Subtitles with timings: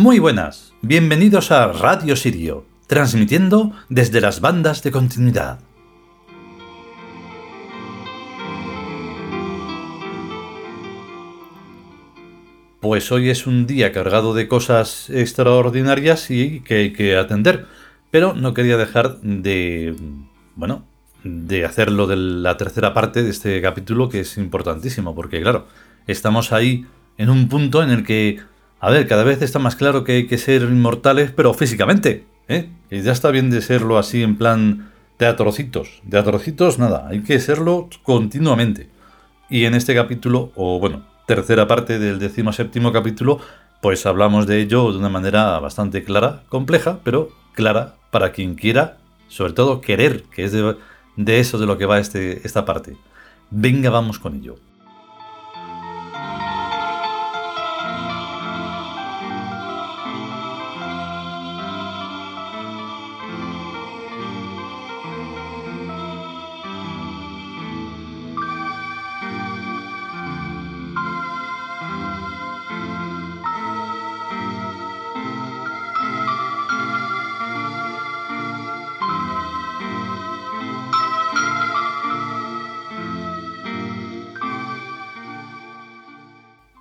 [0.00, 5.60] Muy buenas, bienvenidos a Radio Sirio, transmitiendo desde las bandas de continuidad.
[12.80, 17.66] Pues hoy es un día cargado de cosas extraordinarias y que hay que atender,
[18.10, 19.94] pero no quería dejar de,
[20.56, 20.86] bueno,
[21.24, 25.66] de hacerlo de la tercera parte de este capítulo que es importantísimo, porque claro,
[26.06, 26.86] estamos ahí
[27.18, 28.40] en un punto en el que,
[28.80, 32.70] a ver, cada vez está más claro que hay que ser inmortales, pero físicamente, ¿eh?
[32.90, 36.00] Ya está bien de serlo así en plan teatrocitos.
[36.08, 38.88] Teatrocitos, nada, hay que serlo continuamente.
[39.50, 43.38] Y en este capítulo, o bueno, tercera parte del decimoséptimo capítulo,
[43.82, 48.96] pues hablamos de ello de una manera bastante clara, compleja, pero clara para quien quiera,
[49.28, 52.96] sobre todo querer, que es de, eso de lo que va este, esta parte.
[53.50, 54.56] Venga, vamos con ello.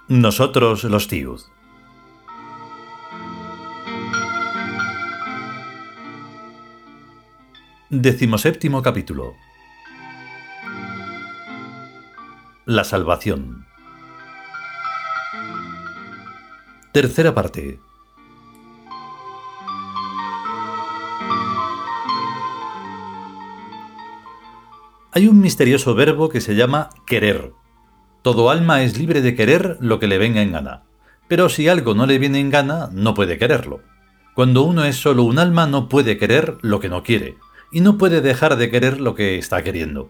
[0.10, 1.40] Nosotros los Tiud.
[7.92, 9.36] Decimoséptimo capítulo.
[12.66, 13.68] La salvación.
[16.92, 17.80] Tercera parte.
[25.12, 27.59] Hay un misterioso verbo que se llama querer
[28.22, 30.84] todo alma es libre de querer lo que le venga en gana.
[31.28, 33.82] Pero si algo no le viene en gana, no puede quererlo.
[34.36, 37.38] Cuando uno es solo un alma, no puede querer lo que no quiere,
[37.72, 40.10] y no puede dejar de querer lo que está queriendo.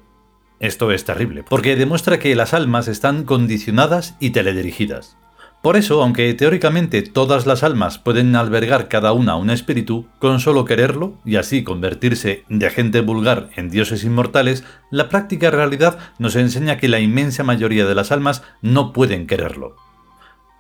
[0.59, 5.18] Esto es terrible, porque demuestra que las almas están condicionadas y teledirigidas.
[5.62, 10.64] Por eso, aunque teóricamente todas las almas pueden albergar cada una un espíritu, con solo
[10.64, 16.78] quererlo, y así convertirse de gente vulgar en dioses inmortales, la práctica realidad nos enseña
[16.78, 19.75] que la inmensa mayoría de las almas no pueden quererlo.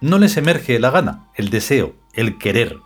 [0.01, 2.77] No les emerge la gana, el deseo, el querer.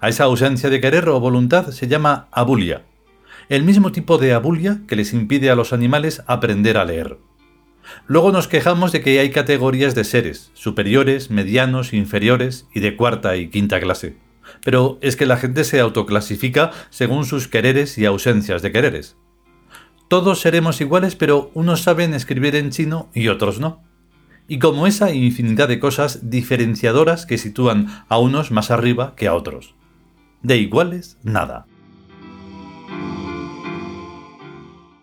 [0.00, 2.86] A esa ausencia de querer o voluntad se llama abulia,
[3.50, 7.18] el mismo tipo de abulia que les impide a los animales aprender a leer.
[8.06, 13.36] Luego nos quejamos de que hay categorías de seres, superiores, medianos, inferiores y de cuarta
[13.36, 14.16] y quinta clase.
[14.64, 19.16] Pero es que la gente se autoclasifica según sus quereres y ausencias de quereres.
[20.08, 23.82] Todos seremos iguales, pero unos saben escribir en chino y otros no.
[24.46, 29.34] Y como esa infinidad de cosas diferenciadoras que sitúan a unos más arriba que a
[29.34, 29.74] otros.
[30.42, 31.66] De iguales, nada.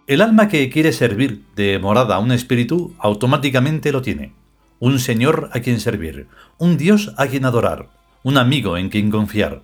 [0.10, 4.34] El alma que quiere servir de morada a un espíritu automáticamente lo tiene.
[4.80, 6.26] Un señor a quien servir,
[6.58, 7.90] un dios a quien adorar,
[8.24, 9.62] un amigo en quien confiar.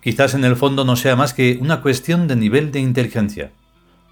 [0.00, 3.50] Quizás en el fondo no sea más que una cuestión de nivel de inteligencia.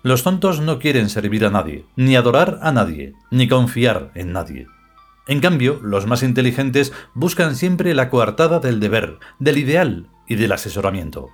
[0.03, 4.67] Los tontos no quieren servir a nadie, ni adorar a nadie, ni confiar en nadie.
[5.29, 10.51] En cambio, los más inteligentes buscan siempre la coartada del deber, del ideal y del
[10.51, 11.31] asesoramiento.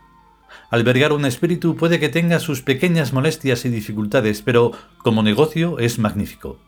[0.70, 5.98] Albergar un espíritu puede que tenga sus pequeñas molestias y dificultades, pero como negocio es
[5.98, 6.58] magnífico.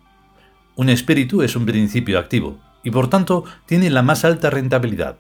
[0.77, 5.19] Un espíritu es un principio activo, y por tanto tiene la más alta rentabilidad.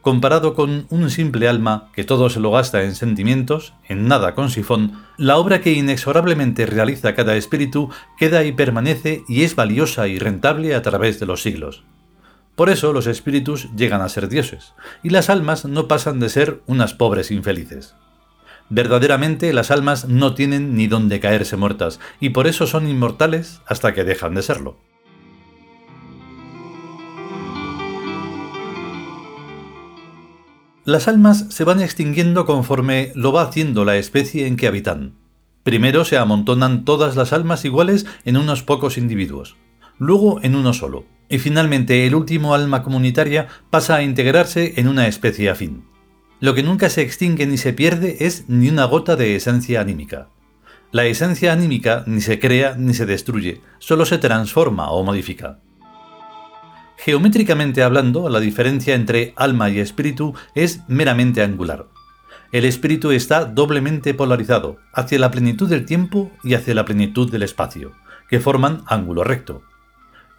[0.00, 4.48] Comparado con un simple alma que todo se lo gasta en sentimientos, en nada con
[4.48, 10.18] sifón, la obra que inexorablemente realiza cada espíritu queda y permanece y es valiosa y
[10.18, 11.84] rentable a través de los siglos.
[12.58, 14.74] Por eso los espíritus llegan a ser dioses,
[15.04, 17.94] y las almas no pasan de ser unas pobres infelices.
[18.68, 23.94] Verdaderamente las almas no tienen ni dónde caerse muertas, y por eso son inmortales hasta
[23.94, 24.76] que dejan de serlo.
[30.84, 35.14] Las almas se van extinguiendo conforme lo va haciendo la especie en que habitan.
[35.62, 39.54] Primero se amontonan todas las almas iguales en unos pocos individuos,
[40.00, 45.06] luego en uno solo, y finalmente el último alma comunitaria pasa a integrarse en una
[45.06, 45.84] especie afín.
[46.40, 50.28] Lo que nunca se extingue ni se pierde es ni una gota de esencia anímica.
[50.92, 55.60] La esencia anímica ni se crea ni se destruye, solo se transforma o modifica.
[56.96, 61.86] Geométricamente hablando, la diferencia entre alma y espíritu es meramente angular.
[62.50, 67.42] El espíritu está doblemente polarizado, hacia la plenitud del tiempo y hacia la plenitud del
[67.42, 67.92] espacio,
[68.30, 69.62] que forman ángulo recto.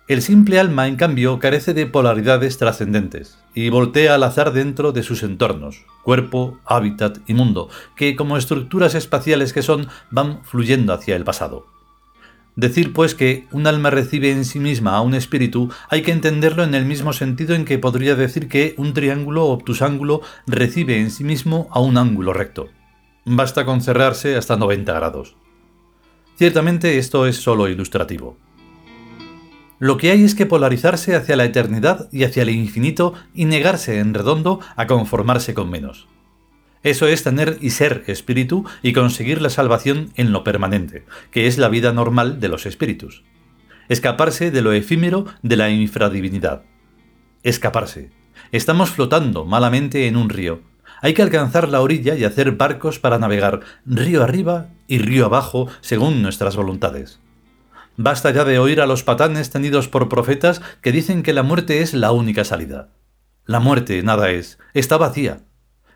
[0.10, 5.04] El simple alma, en cambio, carece de polaridades trascendentes y voltea al azar dentro de
[5.04, 11.16] sus entornos, cuerpo, hábitat y mundo, que como estructuras espaciales que son van fluyendo hacia
[11.16, 11.68] el pasado.
[12.56, 16.64] Decir, pues, que un alma recibe en sí misma a un espíritu hay que entenderlo
[16.64, 21.24] en el mismo sentido en que podría decir que un triángulo obtusángulo recibe en sí
[21.24, 22.70] mismo a un ángulo recto.
[23.26, 25.36] Basta con cerrarse hasta 90 grados.
[26.36, 28.49] Ciertamente esto es solo ilustrativo.
[29.80, 34.00] Lo que hay es que polarizarse hacia la eternidad y hacia el infinito y negarse
[34.00, 36.08] en redondo a conformarse con menos.
[36.84, 41.58] Eso es tener y ser espíritu y conseguir la salvación en lo permanente, que es
[41.58, 43.24] la vida normal de los espíritus.
[43.88, 46.64] Escaparse de lo efímero de la infradivinidad.
[47.44, 48.12] Escaparse.
[48.52, 50.62] Estamos flotando malamente en un río.
[51.02, 55.68] Hay que alcanzar la orilla y hacer barcos para navegar río arriba y río abajo
[55.82, 57.20] según nuestras voluntades.
[58.02, 61.82] Basta ya de oír a los patanes tenidos por profetas que dicen que la muerte
[61.82, 62.94] es la única salida.
[63.46, 65.42] La muerte nada es, está vacía.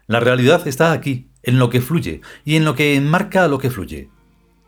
[0.05, 3.57] La realidad está aquí, en lo que fluye y en lo que enmarca a lo
[3.57, 4.09] que fluye.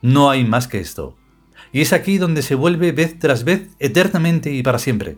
[0.01, 1.17] No hay más que esto.
[1.73, 5.17] Y es aquí donde se vuelve vez tras vez eternamente y para siempre.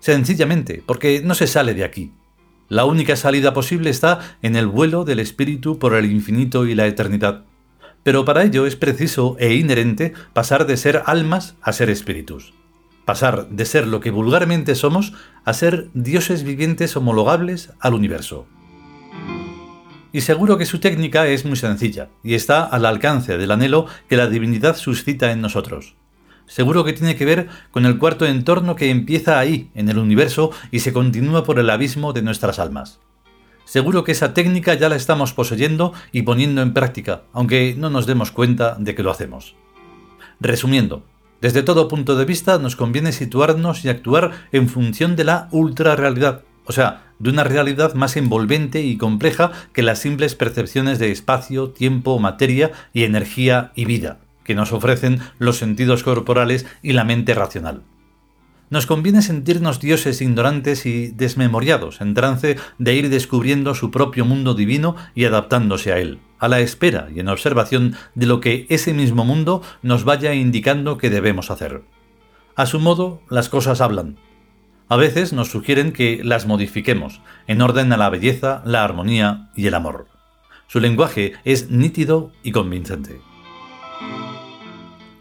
[0.00, 2.12] Sencillamente, porque no se sale de aquí.
[2.68, 6.86] La única salida posible está en el vuelo del espíritu por el infinito y la
[6.86, 7.46] eternidad
[8.04, 12.52] pero para ello es preciso e inherente pasar de ser almas a ser espíritus.
[13.04, 15.14] Pasar de ser lo que vulgarmente somos
[15.44, 18.46] a ser dioses vivientes homologables al universo.
[20.12, 24.16] Y seguro que su técnica es muy sencilla y está al alcance del anhelo que
[24.16, 25.96] la divinidad suscita en nosotros.
[26.46, 30.50] Seguro que tiene que ver con el cuarto entorno que empieza ahí, en el universo,
[30.70, 33.00] y se continúa por el abismo de nuestras almas.
[33.64, 38.06] Seguro que esa técnica ya la estamos poseyendo y poniendo en práctica, aunque no nos
[38.06, 39.56] demos cuenta de que lo hacemos.
[40.40, 41.02] Resumiendo,
[41.40, 46.42] desde todo punto de vista nos conviene situarnos y actuar en función de la ultrarrealidad,
[46.66, 51.70] o sea, de una realidad más envolvente y compleja que las simples percepciones de espacio,
[51.70, 57.34] tiempo, materia y energía y vida, que nos ofrecen los sentidos corporales y la mente
[57.34, 57.82] racional
[58.74, 64.54] nos conviene sentirnos dioses ignorantes y desmemoriados, en trance de ir descubriendo su propio mundo
[64.54, 68.92] divino y adaptándose a él, a la espera y en observación de lo que ese
[68.92, 71.82] mismo mundo nos vaya indicando que debemos hacer.
[72.56, 74.16] A su modo, las cosas hablan.
[74.88, 79.68] A veces nos sugieren que las modifiquemos, en orden a la belleza, la armonía y
[79.68, 80.08] el amor.
[80.66, 83.20] Su lenguaje es nítido y convincente.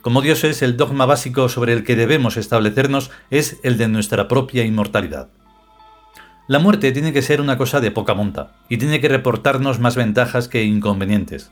[0.04, 4.66] Como dioses, el dogma básico sobre el que debemos establecernos es el de nuestra propia
[4.66, 5.30] inmortalidad.
[6.50, 9.96] La muerte tiene que ser una cosa de poca monta, y tiene que reportarnos más
[9.96, 11.52] ventajas que inconvenientes.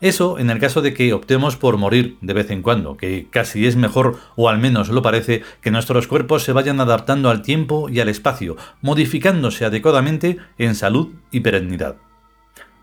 [0.00, 3.64] Eso en el caso de que optemos por morir de vez en cuando, que casi
[3.64, 7.88] es mejor, o al menos lo parece, que nuestros cuerpos se vayan adaptando al tiempo
[7.88, 11.94] y al espacio, modificándose adecuadamente en salud y perennidad.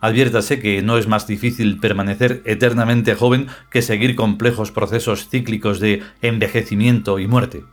[0.05, 6.03] Adviértase que no es más difícil permanecer eternamente joven que seguir complejos procesos cíclicos de
[6.21, 7.63] envejecimiento y muerte.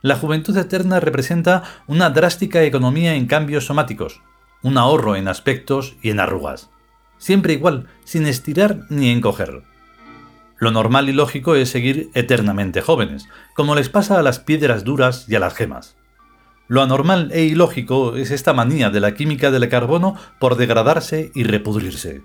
[0.00, 4.20] La juventud eterna representa una drástica economía en cambios somáticos,
[4.62, 6.70] un ahorro en aspectos y en arrugas.
[7.18, 9.64] Siempre igual, sin estirar ni encoger.
[10.58, 13.26] Lo normal y lógico es seguir eternamente jóvenes,
[13.56, 15.96] como les pasa a las piedras duras y a las gemas.
[16.66, 21.44] Lo anormal e ilógico es esta manía de la química del carbono por degradarse y
[21.44, 22.22] repudrirse.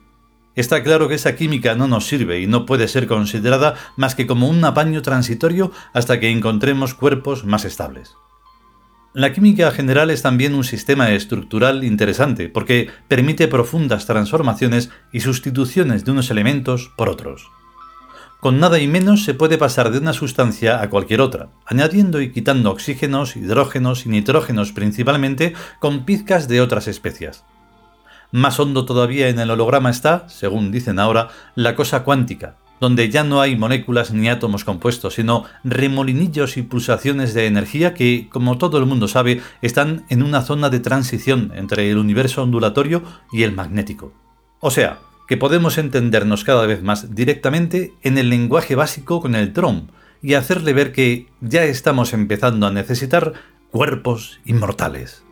[0.56, 4.28] Está claro que esa química no nos sirve y no puede ser considerada más que
[4.28, 8.16] como un apaño transitorio hasta que encontremos cuerpos más estables.
[9.14, 16.06] La química general es también un sistema estructural interesante porque permite profundas transformaciones y sustituciones
[16.06, 17.50] de unos elementos por otros.
[18.40, 22.32] Con nada y menos se puede pasar de una sustancia a cualquier otra, añadiendo y
[22.32, 27.44] quitando oxígenos, hidrógenos y nitrógenos principalmente con pizcas de otras especias.
[28.32, 33.26] Más hondo todavía en el holograma está, según dicen ahora, la cosa cuántica, donde ya
[33.26, 38.78] no hay moléculas ni átomos compuestos, sino remolinillos y pulsaciones de energía que, como todo
[38.78, 43.04] el mundo sabe, están en una zona de transición entre el universo ondulatorio
[43.34, 44.14] y el magnético.
[44.62, 49.54] O sea, que podemos entendernos cada vez más directamente en el lenguaje básico con el
[49.54, 49.92] Tron
[50.24, 53.34] y hacerle ver que ya estamos empezando a necesitar
[53.70, 55.24] cuerpos inmortales.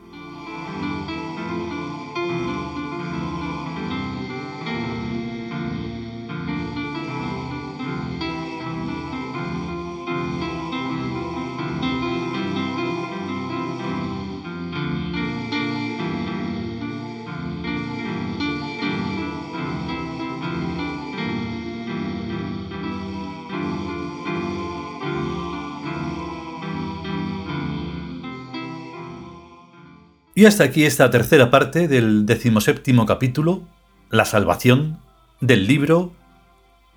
[30.38, 33.64] Y hasta aquí esta tercera parte del decimoséptimo capítulo,
[34.12, 35.00] La salvación,
[35.42, 36.14] del libro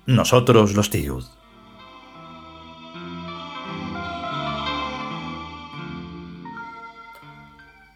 [0.05, 1.23] Nosotros los Tiud.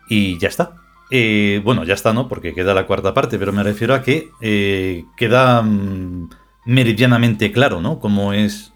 [0.09, 0.77] Y ya está.
[1.11, 2.27] Eh, bueno, ya está, ¿no?
[2.27, 6.27] Porque queda la cuarta parte, pero me refiero a que eh, queda mm,
[6.65, 7.99] meridianamente claro, ¿no?
[7.99, 8.73] Cómo es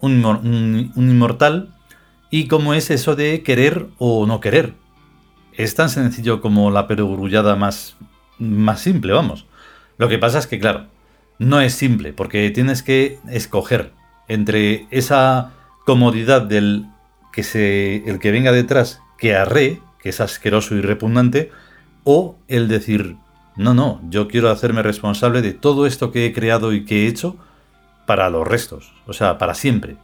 [0.00, 1.74] un, inmortal
[2.30, 4.74] y cómo es eso de querer o no querer.
[5.60, 7.94] Es tan sencillo como la perogrullada más,
[8.38, 9.44] más simple, vamos.
[9.98, 10.86] Lo que pasa es que, claro,
[11.38, 13.92] no es simple, porque tienes que escoger
[14.26, 15.52] entre esa
[15.84, 16.86] comodidad del
[17.30, 21.50] que se, el que venga detrás que arre, que es asqueroso y repugnante,
[22.04, 23.16] o el decir,
[23.54, 27.06] no, no, yo quiero hacerme responsable de todo esto que he creado y que he
[27.06, 27.36] hecho
[28.06, 29.98] para los restos, o sea, para siempre.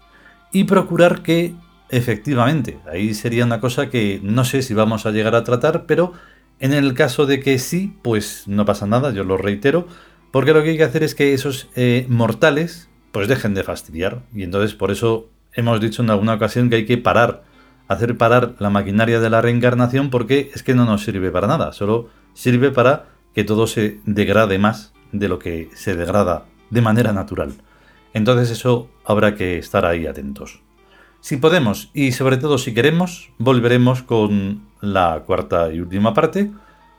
[0.52, 1.54] Y procurar que,
[1.88, 6.12] efectivamente, ahí sería una cosa que no sé si vamos a llegar a tratar, pero
[6.58, 9.86] en el caso de que sí, pues no pasa nada, yo lo reitero,
[10.30, 14.22] porque lo que hay que hacer es que esos eh, mortales pues dejen de fastidiar.
[14.34, 17.44] Y entonces por eso hemos dicho en alguna ocasión que hay que parar
[17.88, 21.72] hacer parar la maquinaria de la reencarnación porque es que no nos sirve para nada,
[21.72, 27.12] solo sirve para que todo se degrade más de lo que se degrada de manera
[27.12, 27.54] natural.
[28.12, 30.62] Entonces eso habrá que estar ahí atentos.
[31.20, 36.52] Si podemos y sobre todo si queremos, volveremos con la cuarta y última parte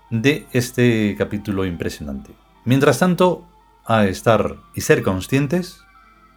[0.10, 2.32] de este capítulo impresionante.
[2.66, 3.46] Mientras tanto,
[3.86, 5.82] a estar y ser conscientes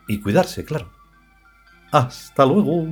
[0.07, 0.89] y cuidarse, claro.
[1.91, 2.87] Hasta luego.